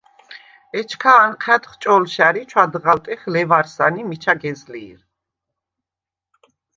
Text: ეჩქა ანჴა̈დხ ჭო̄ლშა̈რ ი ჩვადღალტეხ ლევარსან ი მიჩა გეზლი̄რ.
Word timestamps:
ეჩქა 0.79 1.13
ანჴა̈დხ 1.23 1.71
ჭო̄ლშა̈რ 1.81 2.35
ი 2.41 2.43
ჩვადღალტეხ 2.49 3.21
ლევარსან 3.33 3.95
ი 4.01 4.03
მიჩა 4.09 4.33
გეზლი̄რ. 4.41 4.99